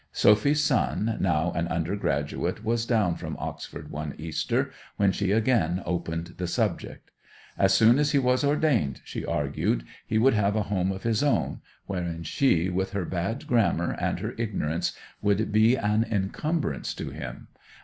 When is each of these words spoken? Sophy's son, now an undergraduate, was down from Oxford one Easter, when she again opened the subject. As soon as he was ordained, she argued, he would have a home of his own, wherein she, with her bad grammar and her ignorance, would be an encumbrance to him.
Sophy's 0.11 0.63
son, 0.63 1.15
now 1.19 1.51
an 1.51 1.67
undergraduate, 1.67 2.63
was 2.63 2.87
down 2.87 3.13
from 3.13 3.37
Oxford 3.37 3.91
one 3.91 4.15
Easter, 4.17 4.71
when 4.97 5.11
she 5.11 5.29
again 5.29 5.83
opened 5.85 6.33
the 6.39 6.47
subject. 6.47 7.11
As 7.55 7.75
soon 7.75 7.99
as 7.99 8.11
he 8.11 8.17
was 8.17 8.43
ordained, 8.43 9.01
she 9.05 9.23
argued, 9.23 9.83
he 10.07 10.17
would 10.17 10.33
have 10.33 10.55
a 10.55 10.63
home 10.63 10.91
of 10.91 11.03
his 11.03 11.21
own, 11.21 11.61
wherein 11.85 12.23
she, 12.23 12.67
with 12.67 12.93
her 12.93 13.05
bad 13.05 13.45
grammar 13.45 13.91
and 13.91 14.21
her 14.21 14.33
ignorance, 14.39 14.97
would 15.21 15.51
be 15.51 15.75
an 15.75 16.03
encumbrance 16.09 16.95
to 16.95 17.11
him. 17.11 17.49